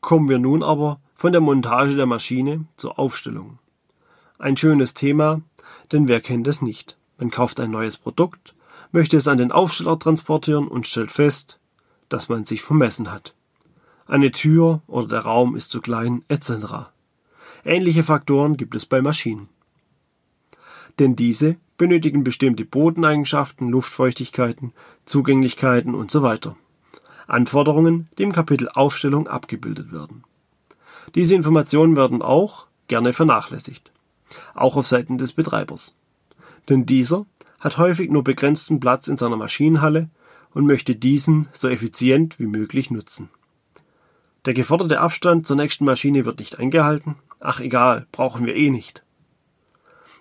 Kommen 0.00 0.28
wir 0.28 0.40
nun 0.40 0.64
aber 0.64 1.00
von 1.14 1.30
der 1.30 1.40
Montage 1.40 1.94
der 1.94 2.06
Maschine 2.06 2.64
zur 2.76 2.98
Aufstellung. 2.98 3.60
Ein 4.40 4.56
schönes 4.56 4.94
Thema, 4.94 5.42
denn 5.92 6.08
wer 6.08 6.20
kennt 6.20 6.48
es 6.48 6.60
nicht? 6.60 6.96
Man 7.18 7.30
kauft 7.30 7.60
ein 7.60 7.70
neues 7.70 7.98
Produkt, 7.98 8.56
möchte 8.90 9.16
es 9.16 9.28
an 9.28 9.38
den 9.38 9.52
Aufsteller 9.52 9.96
transportieren 9.96 10.66
und 10.66 10.88
stellt 10.88 11.12
fest, 11.12 11.60
dass 12.08 12.28
man 12.28 12.44
sich 12.44 12.62
vermessen 12.62 13.12
hat. 13.12 13.36
Eine 14.06 14.32
Tür 14.32 14.82
oder 14.88 15.06
der 15.06 15.20
Raum 15.20 15.54
ist 15.54 15.70
zu 15.70 15.80
klein 15.80 16.24
etc. 16.26 16.90
Ähnliche 17.64 18.02
Faktoren 18.02 18.56
gibt 18.56 18.74
es 18.74 18.86
bei 18.86 19.02
Maschinen. 19.02 19.48
Denn 20.98 21.14
diese 21.14 21.58
benötigen 21.82 22.24
bestimmte 22.24 22.64
Bodeneigenschaften, 22.64 23.68
Luftfeuchtigkeiten, 23.68 24.72
Zugänglichkeiten 25.04 25.94
und 25.94 26.10
so 26.10 26.22
weiter. 26.22 26.56
Anforderungen, 27.26 28.08
die 28.18 28.22
im 28.22 28.32
Kapitel 28.32 28.68
Aufstellung 28.68 29.28
abgebildet 29.28 29.92
werden. 29.92 30.24
Diese 31.14 31.34
Informationen 31.34 31.96
werden 31.96 32.22
auch 32.22 32.66
gerne 32.88 33.12
vernachlässigt 33.12 33.92
auch 34.54 34.76
auf 34.76 34.86
Seiten 34.86 35.18
des 35.18 35.32
Betreibers. 35.32 35.96
Denn 36.68 36.86
dieser 36.86 37.26
hat 37.60 37.78
häufig 37.78 38.10
nur 38.10 38.24
begrenzten 38.24 38.80
Platz 38.80 39.08
in 39.08 39.16
seiner 39.16 39.36
Maschinenhalle 39.36 40.10
und 40.54 40.66
möchte 40.66 40.94
diesen 40.94 41.48
so 41.52 41.68
effizient 41.68 42.38
wie 42.38 42.46
möglich 42.46 42.90
nutzen. 42.90 43.28
Der 44.44 44.54
geforderte 44.54 45.00
Abstand 45.00 45.46
zur 45.46 45.56
nächsten 45.56 45.84
Maschine 45.84 46.24
wird 46.24 46.40
nicht 46.40 46.58
eingehalten. 46.58 47.16
Ach 47.40 47.60
egal, 47.60 48.06
brauchen 48.12 48.46
wir 48.46 48.56
eh 48.56 48.70
nicht. 48.70 49.04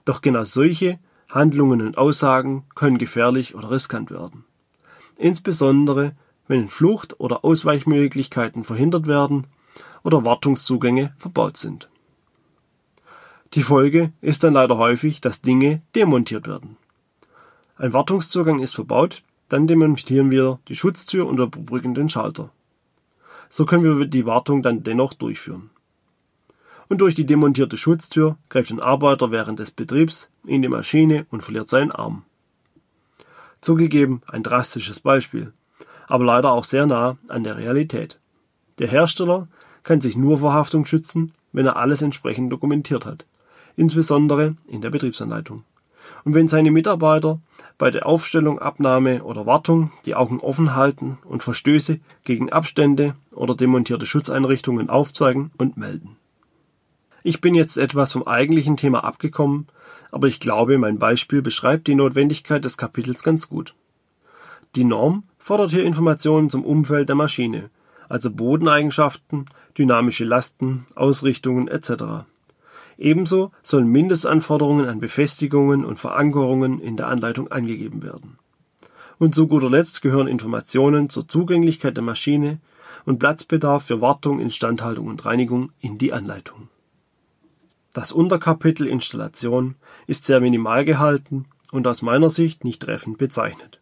Doch 0.06 0.22
genau 0.22 0.44
solche 0.44 1.00
Handlungen 1.32 1.82
und 1.82 1.98
Aussagen 1.98 2.66
können 2.76 2.98
gefährlich 2.98 3.56
oder 3.56 3.72
riskant 3.72 4.12
werden. 4.12 4.44
Insbesondere, 5.18 6.14
wenn 6.48 6.68
Flucht- 6.68 7.20
oder 7.20 7.46
Ausweichmöglichkeiten 7.46 8.66
verhindert 8.66 9.08
werden 9.08 9.48
oder 10.04 10.26
Wartungszugänge 10.26 11.14
verbaut 11.18 11.56
sind. 11.56 11.90
Die 13.54 13.64
Folge 13.64 14.12
ist 14.22 14.44
dann 14.44 14.54
leider 14.54 14.78
häufig, 14.78 15.22
dass 15.22 15.42
Dinge 15.42 15.82
demontiert 15.96 16.48
werden. 16.48 16.78
Ein 17.78 17.94
Wartungszugang 17.94 18.60
ist 18.60 18.76
verbaut, 18.76 19.24
dann 19.48 19.68
demontieren 19.68 20.32
wir 20.32 20.60
die 20.68 20.76
Schutztür 20.76 21.28
und 21.28 21.40
überbrücken 21.40 21.94
den 21.94 22.10
Schalter. 22.10 22.50
So 23.50 23.66
können 23.66 24.00
wir 24.00 24.06
die 24.06 24.26
Wartung 24.26 24.64
dann 24.64 24.84
dennoch 24.84 25.14
durchführen. 25.14 25.70
Und 26.92 26.98
durch 26.98 27.16
die 27.16 27.26
demontierte 27.26 27.78
Schutztür 27.78 28.36
greift 28.50 28.70
ein 28.70 28.82
Arbeiter 28.82 29.32
während 29.32 29.60
des 29.60 29.72
Betriebs 29.72 30.30
in 30.46 30.62
die 30.62 30.68
Maschine 30.68 31.26
und 31.32 31.42
verliert 31.42 31.70
seinen 31.70 31.92
Arm. 31.92 32.24
Zugegeben 33.62 34.24
ein 34.28 34.44
drastisches 34.44 35.00
Beispiel, 35.00 35.54
aber 36.10 36.26
leider 36.26 36.52
auch 36.52 36.66
sehr 36.66 36.86
nah 36.86 37.16
an 37.30 37.46
der 37.46 37.56
Realität. 37.56 38.20
Der 38.80 38.90
Hersteller 38.90 39.48
kann 39.84 40.02
sich 40.02 40.18
nur 40.18 40.40
vor 40.40 40.52
Haftung 40.52 40.86
schützen, 40.86 41.32
wenn 41.54 41.66
er 41.66 41.78
alles 41.78 42.02
entsprechend 42.02 42.52
dokumentiert 42.52 43.06
hat 43.06 43.26
insbesondere 43.78 44.58
in 44.68 44.82
der 44.82 44.90
Betriebsanleitung. 44.90 45.64
Und 46.26 46.36
wenn 46.36 46.50
seine 46.50 46.72
Mitarbeiter 46.72 47.40
bei 47.78 47.90
der 47.90 48.06
Aufstellung, 48.06 48.60
Abnahme 48.60 49.24
oder 49.24 49.46
Wartung 49.46 49.94
die 50.06 50.14
Augen 50.14 50.42
offen 50.42 50.76
halten 50.76 51.20
und 51.24 51.42
Verstöße 51.42 52.02
gegen 52.26 52.52
Abstände 52.52 53.16
oder 53.34 53.56
demontierte 53.56 54.06
Schutzeinrichtungen 54.06 54.90
aufzeigen 54.90 55.52
und 55.58 55.78
melden. 55.78 56.18
Ich 57.24 57.40
bin 57.40 57.54
jetzt 57.54 57.78
etwas 57.78 58.14
vom 58.14 58.24
eigentlichen 58.24 58.78
Thema 58.78 59.04
abgekommen, 59.04 59.68
aber 60.12 60.28
ich 60.28 60.40
glaube, 60.40 60.78
mein 60.78 60.98
Beispiel 60.98 61.42
beschreibt 61.42 61.88
die 61.88 61.96
Notwendigkeit 61.96 62.66
des 62.66 62.78
Kapitels 62.78 63.24
ganz 63.24 63.48
gut. 63.48 63.76
Die 64.76 64.84
Norm 64.84 65.24
fordert 65.38 65.72
hier 65.72 65.84
Informationen 65.84 66.50
zum 66.50 66.66
Umfeld 66.66 67.10
der 67.10 67.16
Maschine, 67.16 67.70
also 68.10 68.32
Bodeneigenschaften, 68.32 69.46
dynamische 69.78 70.26
Lasten, 70.26 70.88
Ausrichtungen 70.96 71.68
etc. 71.68 72.26
Ebenso 72.98 73.52
sollen 73.64 73.88
Mindestanforderungen 73.88 74.88
an 74.88 75.00
Befestigungen 75.00 75.86
und 75.86 76.00
Verankerungen 76.00 76.80
in 76.80 76.98
der 76.98 77.08
Anleitung 77.08 77.52
angegeben 77.52 78.04
werden. 78.04 78.38
Und 79.20 79.36
zu 79.36 79.48
guter 79.48 79.70
Letzt 79.70 80.02
gehören 80.02 80.28
Informationen 80.28 81.10
zur 81.10 81.28
Zugänglichkeit 81.28 81.96
der 81.96 82.04
Maschine 82.04 82.60
und 83.06 83.20
Platzbedarf 83.20 83.86
für 83.86 84.02
Wartung, 84.02 84.40
Instandhaltung 84.40 85.08
und 85.08 85.26
Reinigung 85.26 85.72
in 85.80 85.98
die 85.98 86.14
Anleitung. 86.14 86.70
Das 87.94 88.14
Unterkapitel 88.14 88.88
Installation 88.88 89.76
ist 90.08 90.24
sehr 90.24 90.40
minimal 90.40 90.86
gehalten 90.86 91.46
und 91.72 91.88
aus 91.88 92.02
meiner 92.02 92.30
Sicht 92.30 92.64
nicht 92.64 92.82
treffend 92.82 93.18
bezeichnet. 93.18 93.82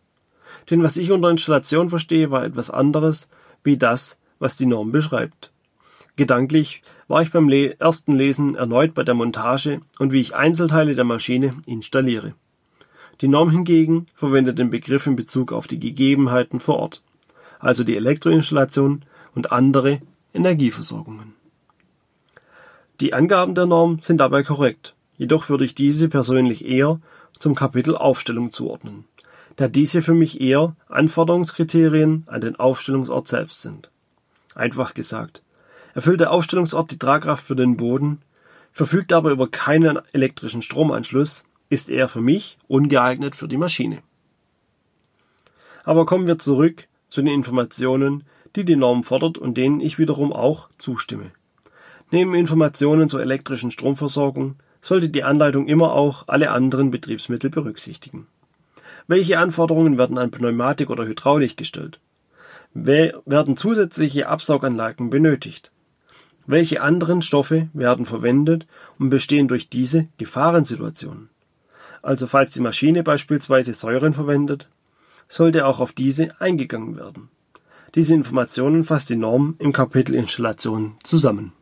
Denn 0.69 0.81
was 0.81 0.97
ich 0.97 1.11
unter 1.11 1.29
Installation 1.29 1.89
verstehe, 1.89 2.31
war 2.31 2.43
etwas 2.43 2.71
anderes 2.71 3.29
wie 3.63 3.77
das, 3.77 4.17
was 4.39 4.57
die 4.57 4.65
Norm 4.65 4.91
beschreibt. 4.91 5.51
Gedanklich 6.15 6.81
war 7.07 7.21
ich 7.21 7.31
beim 7.31 7.49
Le 7.49 7.79
ersten 7.79 8.13
Lesen 8.13 8.55
erneut 8.55 8.93
bei 8.93 9.03
der 9.03 9.13
Montage 9.13 9.81
und 9.99 10.11
wie 10.11 10.21
ich 10.21 10.35
Einzelteile 10.35 10.95
der 10.95 11.05
Maschine 11.05 11.55
installiere. 11.67 12.33
Die 13.21 13.27
Norm 13.27 13.51
hingegen 13.51 14.07
verwendet 14.15 14.57
den 14.57 14.69
Begriff 14.69 15.05
in 15.05 15.15
Bezug 15.15 15.51
auf 15.51 15.67
die 15.67 15.79
Gegebenheiten 15.79 16.59
vor 16.59 16.77
Ort, 16.77 17.03
also 17.59 17.83
die 17.83 17.95
Elektroinstallation 17.95 19.05
und 19.35 19.51
andere 19.51 20.01
Energieversorgungen. 20.33 21.38
Die 22.99 23.13
Angaben 23.13 23.55
der 23.55 23.65
Norm 23.65 23.99
sind 24.01 24.17
dabei 24.17 24.43
korrekt, 24.43 24.93
jedoch 25.15 25.47
würde 25.47 25.63
ich 25.63 25.73
diese 25.73 26.09
persönlich 26.09 26.65
eher 26.65 26.99
zum 27.37 27.55
Kapitel 27.55 27.95
Aufstellung 27.95 28.51
zuordnen, 28.51 29.05
da 29.55 29.69
diese 29.69 30.01
für 30.01 30.13
mich 30.13 30.41
eher 30.41 30.75
Anforderungskriterien 30.89 32.25
an 32.27 32.41
den 32.41 32.57
Aufstellungsort 32.57 33.25
selbst 33.25 33.61
sind. 33.61 33.89
Einfach 34.53 34.93
gesagt, 34.93 35.43
erfüllt 35.93 36.19
der 36.19 36.31
Aufstellungsort 36.31 36.91
die 36.91 36.99
Tragkraft 36.99 37.45
für 37.45 37.55
den 37.55 37.77
Boden, 37.77 38.21
verfügt 38.73 39.13
aber 39.13 39.31
über 39.31 39.49
keinen 39.49 39.99
elektrischen 40.11 40.61
Stromanschluss, 40.61 41.45
ist 41.69 41.89
er 41.89 42.09
für 42.09 42.21
mich 42.21 42.57
ungeeignet 42.67 43.33
für 43.33 43.47
die 43.47 43.57
Maschine. 43.57 43.99
Aber 45.85 46.05
kommen 46.05 46.27
wir 46.27 46.37
zurück 46.37 46.89
zu 47.07 47.21
den 47.21 47.33
Informationen, 47.33 48.25
die 48.57 48.65
die 48.65 48.75
Norm 48.75 49.03
fordert 49.03 49.37
und 49.37 49.55
denen 49.55 49.79
ich 49.79 49.99
wiederum 49.99 50.33
auch 50.33 50.67
zustimme. 50.77 51.31
Neben 52.11 52.33
Informationen 52.33 53.07
zur 53.07 53.21
elektrischen 53.21 53.71
Stromversorgung 53.71 54.55
sollte 54.81 55.09
die 55.09 55.23
Anleitung 55.23 55.67
immer 55.67 55.93
auch 55.93 56.23
alle 56.27 56.51
anderen 56.51 56.89
Betriebsmittel 56.89 57.49
berücksichtigen. 57.49 58.27
Welche 59.07 59.39
Anforderungen 59.39 59.97
werden 59.97 60.17
an 60.17 60.31
Pneumatik 60.31 60.89
oder 60.89 61.05
Hydraulik 61.05 61.57
gestellt? 61.57 61.99
Werden 62.73 63.57
zusätzliche 63.57 64.27
Absauganlagen 64.27 65.09
benötigt? 65.09 65.71
Welche 66.45 66.81
anderen 66.81 67.21
Stoffe 67.21 67.69
werden 67.73 68.05
verwendet 68.05 68.65
und 68.97 69.09
bestehen 69.09 69.47
durch 69.47 69.69
diese 69.69 70.07
Gefahrensituationen? 70.17 71.29
Also 72.01 72.27
falls 72.27 72.51
die 72.51 72.61
Maschine 72.61 73.03
beispielsweise 73.03 73.73
Säuren 73.73 74.13
verwendet, 74.13 74.67
sollte 75.27 75.65
auch 75.65 75.79
auf 75.79 75.93
diese 75.93 76.39
eingegangen 76.41 76.97
werden. 76.97 77.29
Diese 77.93 78.15
Informationen 78.15 78.83
fasst 78.83 79.09
die 79.09 79.15
Norm 79.15 79.55
im 79.59 79.73
Kapitel 79.73 80.15
Installation 80.15 80.95
zusammen. 81.03 81.53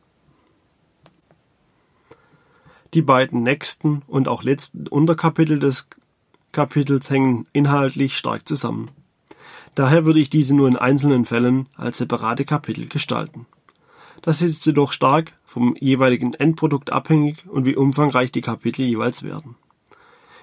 Die 2.94 3.02
beiden 3.02 3.44
nächsten 3.44 4.02
und 4.08 4.28
auch 4.28 4.44
letzten 4.44 4.88
Unterkapitel 4.88 5.60
des 5.60 5.88
Kapitels 6.52 7.10
hängen 7.10 7.48
inhaltlich 7.54 8.18
stark 8.18 8.48
zusammen. 8.48 8.90
Daher 9.76 10.06
würde 10.06 10.20
ich 10.20 10.30
diese 10.30 10.56
nur 10.56 10.68
in 10.68 10.78
einzelnen 10.78 11.26
Fällen 11.26 11.68
als 11.76 12.00
separate 12.00 12.46
Kapitel 12.46 12.88
gestalten. 12.88 13.46
Das 14.22 14.42
ist 14.42 14.66
jedoch 14.66 14.92
stark 14.92 15.34
vom 15.46 15.76
jeweiligen 15.80 16.34
Endprodukt 16.34 16.92
abhängig 16.92 17.46
und 17.48 17.66
wie 17.66 17.76
umfangreich 17.76 18.32
die 18.32 18.42
Kapitel 18.42 18.86
jeweils 18.88 19.22
werden. 19.22 19.56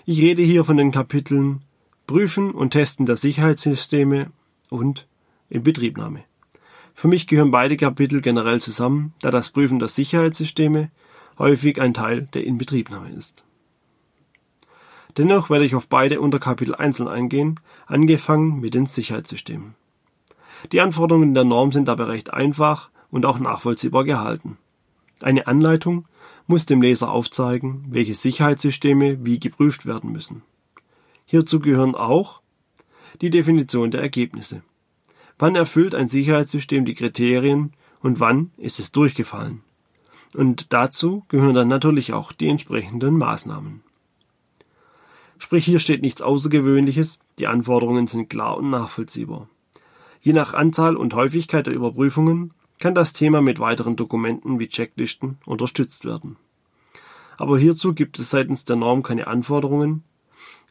Ich 0.06 0.20
rede 0.20 0.42
hier 0.42 0.64
von 0.64 0.76
den 0.76 0.92
Kapiteln 0.92 1.62
Prüfen 2.06 2.50
und 2.50 2.70
Testen 2.70 3.06
der 3.06 3.16
Sicherheitssysteme 3.16 4.30
und 4.68 5.06
Inbetriebnahme. 5.48 6.20
Für 6.94 7.08
mich 7.08 7.26
gehören 7.26 7.50
beide 7.50 7.76
Kapitel 7.76 8.20
generell 8.20 8.60
zusammen, 8.60 9.14
da 9.20 9.30
das 9.30 9.50
Prüfen 9.50 9.78
der 9.78 9.88
Sicherheitssysteme 9.88 10.90
häufig 11.38 11.80
ein 11.80 11.94
Teil 11.94 12.28
der 12.34 12.44
Inbetriebnahme 12.44 13.10
ist. 13.10 13.44
Dennoch 15.16 15.48
werde 15.50 15.64
ich 15.64 15.74
auf 15.74 15.88
beide 15.88 16.20
Unterkapitel 16.20 16.74
einzeln 16.74 17.08
eingehen, 17.08 17.60
angefangen 17.86 18.60
mit 18.60 18.74
den 18.74 18.86
Sicherheitssystemen. 18.86 19.74
Die 20.72 20.80
Anforderungen 20.80 21.34
der 21.34 21.44
Norm 21.44 21.72
sind 21.72 21.86
dabei 21.86 22.04
recht 22.04 22.32
einfach 22.32 22.90
und 23.10 23.26
auch 23.26 23.38
nachvollziehbar 23.38 24.04
gehalten. 24.04 24.58
Eine 25.22 25.46
Anleitung 25.46 26.06
muss 26.46 26.66
dem 26.66 26.82
Leser 26.82 27.10
aufzeigen, 27.10 27.84
welche 27.88 28.14
Sicherheitssysteme 28.14 29.24
wie 29.24 29.38
geprüft 29.38 29.86
werden 29.86 30.12
müssen. 30.12 30.42
Hierzu 31.26 31.60
gehören 31.60 31.94
auch 31.94 32.40
die 33.20 33.30
Definition 33.30 33.90
der 33.90 34.02
Ergebnisse. 34.02 34.62
Wann 35.38 35.54
erfüllt 35.54 35.94
ein 35.94 36.08
Sicherheitssystem 36.08 36.84
die 36.84 36.94
Kriterien 36.94 37.72
und 38.00 38.20
wann 38.20 38.50
ist 38.56 38.78
es 38.78 38.92
durchgefallen? 38.92 39.62
Und 40.34 40.72
dazu 40.72 41.24
gehören 41.28 41.54
dann 41.54 41.68
natürlich 41.68 42.12
auch 42.12 42.32
die 42.32 42.48
entsprechenden 42.48 43.16
Maßnahmen. 43.16 43.82
Sprich, 45.38 45.64
hier 45.64 45.78
steht 45.78 46.02
nichts 46.02 46.22
Außergewöhnliches, 46.22 47.18
die 47.38 47.46
Anforderungen 47.46 48.06
sind 48.06 48.28
klar 48.28 48.58
und 48.58 48.70
nachvollziehbar. 48.70 49.48
Je 50.20 50.32
nach 50.32 50.54
Anzahl 50.54 50.96
und 50.96 51.14
Häufigkeit 51.14 51.66
der 51.66 51.74
Überprüfungen 51.74 52.52
kann 52.78 52.94
das 52.94 53.12
Thema 53.12 53.40
mit 53.40 53.60
weiteren 53.60 53.96
Dokumenten 53.96 54.58
wie 54.58 54.68
Checklisten 54.68 55.38
unterstützt 55.44 56.04
werden. 56.04 56.36
Aber 57.36 57.58
hierzu 57.58 57.94
gibt 57.94 58.18
es 58.18 58.30
seitens 58.30 58.64
der 58.64 58.76
Norm 58.76 59.02
keine 59.02 59.26
Anforderungen, 59.26 60.02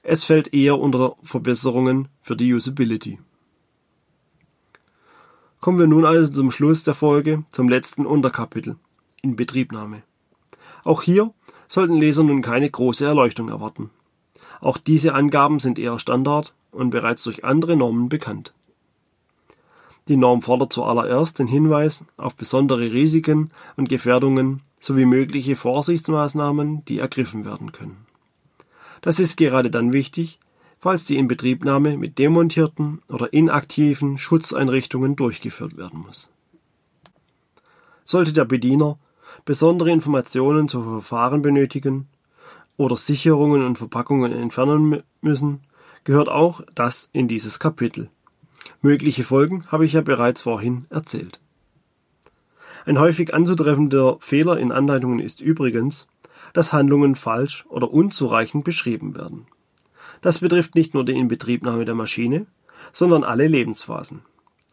es 0.01 0.25
fällt 0.25 0.53
eher 0.53 0.79
unter 0.79 1.15
Verbesserungen 1.23 2.09
für 2.21 2.35
die 2.35 2.53
Usability. 2.53 3.19
Kommen 5.61 5.79
wir 5.79 5.87
nun 5.87 6.05
also 6.05 6.29
zum 6.29 6.51
Schluss 6.51 6.83
der 6.83 6.93
Folge, 6.93 7.45
zum 7.51 7.69
letzten 7.69 8.05
Unterkapitel, 8.05 8.75
Inbetriebnahme. 9.23 10.03
Auch 10.83 11.01
hier 11.01 11.33
sollten 11.69 11.95
Leser 11.95 12.23
nun 12.23 12.41
keine 12.41 12.69
große 12.69 13.05
Erleuchtung 13.05 13.47
erwarten. 13.49 13.89
Auch 14.59 14.77
diese 14.77 15.15
Angaben 15.15 15.59
sind 15.59 15.79
eher 15.79 15.97
Standard 15.97 16.53
und 16.71 16.89
bereits 16.89 17.23
durch 17.23 17.45
andere 17.45 17.75
Normen 17.77 18.09
bekannt. 18.09 18.53
Die 20.09 20.17
Norm 20.17 20.41
fordert 20.41 20.73
zuallererst 20.73 21.39
den 21.39 21.47
Hinweis 21.47 22.03
auf 22.17 22.35
besondere 22.35 22.91
Risiken 22.91 23.51
und 23.77 23.87
Gefährdungen 23.87 24.61
sowie 24.81 25.05
mögliche 25.05 25.55
Vorsichtsmaßnahmen, 25.55 26.83
die 26.83 26.99
ergriffen 26.99 27.45
werden 27.45 27.71
können. 27.71 28.05
Das 29.01 29.19
ist 29.19 29.37
gerade 29.37 29.71
dann 29.71 29.93
wichtig, 29.93 30.39
falls 30.79 31.05
die 31.05 31.15
Inbetriebnahme 31.15 31.95
mit 31.95 32.19
demontierten 32.19 33.01
oder 33.07 33.31
inaktiven 33.31 34.17
Schutzeinrichtungen 34.17 35.15
durchgeführt 35.15 35.77
werden 35.77 35.99
muss. 35.99 36.29
Sollte 38.03 38.33
der 38.33 38.43
Bediener 38.43 38.97
besondere 39.45 39.91
Informationen 39.91 40.67
zu 40.67 40.81
Verfahren 40.81 41.41
benötigen 41.41 42.07
oder 42.77 42.95
Sicherungen 42.95 43.65
und 43.65 43.77
Verpackungen 43.77 44.31
entfernen 44.31 45.03
müssen, 45.21 45.61
gehört 46.03 46.29
auch 46.29 46.61
das 46.75 47.09
in 47.13 47.27
dieses 47.27 47.59
Kapitel. 47.59 48.09
Mögliche 48.81 49.23
Folgen 49.23 49.65
habe 49.67 49.85
ich 49.85 49.93
ja 49.93 50.01
bereits 50.01 50.41
vorhin 50.41 50.85
erzählt. 50.89 51.39
Ein 52.85 52.99
häufig 52.99 53.33
anzutreffender 53.33 54.17
Fehler 54.19 54.57
in 54.57 54.71
Anleitungen 54.71 55.19
ist 55.19 55.39
übrigens, 55.39 56.07
dass 56.53 56.73
Handlungen 56.73 57.15
falsch 57.15 57.65
oder 57.69 57.91
unzureichend 57.91 58.63
beschrieben 58.63 59.15
werden. 59.15 59.47
Das 60.21 60.39
betrifft 60.39 60.75
nicht 60.75 60.93
nur 60.93 61.05
die 61.05 61.17
Inbetriebnahme 61.17 61.85
der 61.85 61.95
Maschine, 61.95 62.45
sondern 62.91 63.23
alle 63.23 63.47
Lebensphasen. 63.47 64.21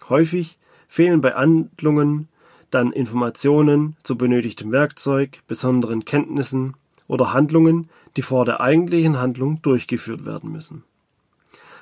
Häufig 0.09 0.59
fehlen 0.88 1.20
bei 1.20 1.33
Handlungen 1.33 2.29
dann 2.71 2.93
Informationen 2.93 3.97
zu 4.03 4.17
benötigtem 4.17 4.73
Werkzeug, 4.73 5.43
besonderen 5.47 6.05
Kenntnissen 6.05 6.75
oder 7.09 7.33
Handlungen, 7.33 7.89
die 8.17 8.23
vor 8.23 8.45
der 8.45 8.61
eigentlichen 8.61 9.19
Handlung 9.19 9.61
durchgeführt 9.63 10.25
werden 10.25 10.53
müssen. 10.53 10.85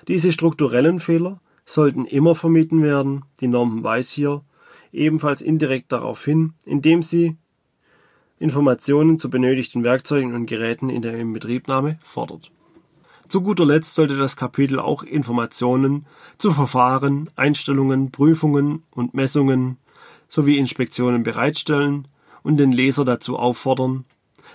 Diese 0.08 0.32
strukturellen 0.32 1.00
Fehler 1.00 1.40
sollten 1.66 2.06
immer 2.06 2.34
vermieden 2.34 2.82
werden. 2.82 3.24
Die 3.40 3.48
Norm 3.48 3.82
weist 3.82 4.12
hier 4.12 4.42
ebenfalls 4.92 5.42
indirekt 5.42 5.92
darauf 5.92 6.24
hin, 6.24 6.54
indem 6.64 7.02
sie 7.02 7.36
Informationen 8.38 9.18
zu 9.18 9.28
benötigten 9.28 9.84
Werkzeugen 9.84 10.34
und 10.34 10.46
Geräten 10.46 10.88
in 10.88 11.02
der 11.02 11.18
Inbetriebnahme 11.18 11.98
fordert. 12.02 12.50
Zu 13.28 13.42
guter 13.42 13.66
Letzt 13.66 13.94
sollte 13.94 14.16
das 14.16 14.36
Kapitel 14.36 14.78
auch 14.78 15.02
Informationen 15.02 16.06
zu 16.38 16.52
Verfahren, 16.52 17.28
Einstellungen, 17.36 18.10
Prüfungen 18.10 18.84
und 18.92 19.12
Messungen 19.12 19.76
sowie 20.28 20.58
Inspektionen 20.58 21.22
bereitstellen 21.22 22.06
und 22.42 22.58
den 22.58 22.72
Leser 22.72 23.04
dazu 23.04 23.38
auffordern, 23.38 24.04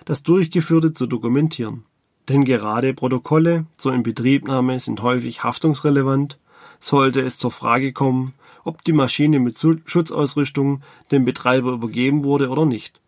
das 0.05 0.23
Durchgeführte 0.23 0.93
zu 0.93 1.07
dokumentieren. 1.07 1.83
Denn 2.29 2.45
gerade 2.45 2.93
Protokolle 2.93 3.65
zur 3.77 3.93
Inbetriebnahme 3.93 4.79
sind 4.79 5.01
häufig 5.01 5.43
haftungsrelevant 5.43 6.38
sollte 6.83 7.21
es 7.21 7.38
zur 7.38 7.51
Frage 7.51 7.93
kommen, 7.93 8.33
ob 8.63 8.83
die 8.83 8.93
Maschine 8.93 9.39
mit 9.39 9.57
Schutzausrüstung 9.86 10.81
dem 11.12 11.25
Betreiber 11.25 11.71
übergeben 11.71 12.23
wurde 12.23 12.49
oder 12.49 12.65
nicht. 12.65 12.99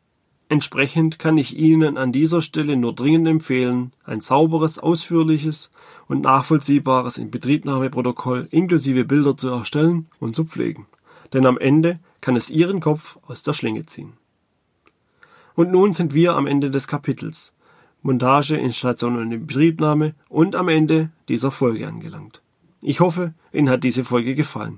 Entsprechend 0.47 1.17
kann 1.17 1.37
ich 1.37 1.57
Ihnen 1.57 1.97
an 1.97 2.11
dieser 2.11 2.41
Stelle 2.41 2.77
nur 2.77 2.93
dringend 2.93 3.27
empfehlen, 3.27 3.91
ein 4.03 4.21
sauberes, 4.21 4.77
ausführliches 4.77 5.71
und 6.07 6.21
nachvollziehbares 6.21 7.17
Inbetriebnahmeprotokoll 7.17 8.47
inklusive 8.51 9.05
Bilder 9.05 9.37
zu 9.37 9.49
erstellen 9.49 10.07
und 10.19 10.35
zu 10.35 10.45
pflegen. 10.45 10.85
Denn 11.35 11.45
am 11.45 11.57
Ende 11.57 11.99
kann 12.21 12.37
es 12.37 12.49
Ihren 12.49 12.79
Kopf 12.79 13.17
aus 13.27 13.43
der 13.43 13.51
Schlinge 13.51 13.85
ziehen. 13.85 14.13
Und 15.53 15.69
nun 15.69 15.91
sind 15.91 16.13
wir 16.13 16.33
am 16.33 16.47
Ende 16.47 16.71
des 16.71 16.87
Kapitels 16.87 17.53
Montage, 18.01 18.55
Installation 18.55 19.17
und 19.17 19.31
Inbetriebnahme 19.31 20.15
und 20.29 20.55
am 20.55 20.69
Ende 20.69 21.09
dieser 21.27 21.51
Folge 21.51 21.87
angelangt. 21.87 22.41
Ich 22.81 23.01
hoffe, 23.01 23.33
Ihnen 23.51 23.69
hat 23.69 23.83
diese 23.83 24.05
Folge 24.05 24.33
gefallen. 24.33 24.77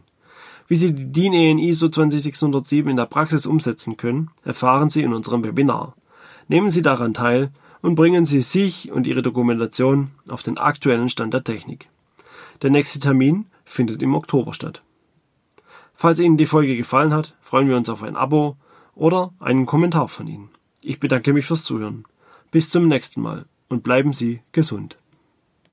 Wie 0.67 0.77
Sie 0.77 0.93
die 0.93 1.11
DIN 1.11 1.33
EN 1.33 1.59
ISO 1.59 1.89
20607 1.89 2.89
in 2.89 2.97
der 2.97 3.05
Praxis 3.05 3.45
umsetzen 3.45 3.95
können, 3.95 4.31
erfahren 4.43 4.89
Sie 4.89 5.03
in 5.03 5.13
unserem 5.13 5.43
Webinar. 5.43 5.93
Nehmen 6.47 6.71
Sie 6.71 6.81
daran 6.81 7.13
teil 7.13 7.51
und 7.83 7.93
bringen 7.93 8.25
Sie 8.25 8.41
sich 8.41 8.91
und 8.91 9.05
Ihre 9.05 9.21
Dokumentation 9.21 10.09
auf 10.27 10.41
den 10.41 10.57
aktuellen 10.57 11.09
Stand 11.09 11.35
der 11.35 11.43
Technik. 11.43 11.87
Der 12.63 12.71
nächste 12.71 12.99
Termin 12.99 13.45
findet 13.63 14.01
im 14.01 14.15
Oktober 14.15 14.53
statt. 14.53 14.81
Falls 15.99 16.19
Ihnen 16.19 16.37
die 16.37 16.45
Folge 16.45 16.77
gefallen 16.77 17.11
hat, 17.11 17.33
freuen 17.41 17.67
wir 17.67 17.75
uns 17.75 17.89
auf 17.89 18.03
ein 18.03 18.15
Abo 18.15 18.55
oder 18.93 19.33
einen 19.39 19.65
Kommentar 19.65 20.07
von 20.07 20.27
Ihnen. 20.27 20.49
Ich 20.83 20.99
bedanke 20.99 21.33
mich 21.33 21.47
fürs 21.47 21.63
Zuhören. 21.63 22.05
Bis 22.51 22.69
zum 22.69 22.87
nächsten 22.87 23.19
Mal 23.19 23.45
und 23.67 23.81
bleiben 23.81 24.13
Sie 24.13 24.41
gesund. 24.51 24.99